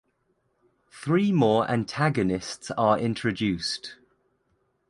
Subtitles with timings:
[0.89, 3.97] Three more antagonists are introduced.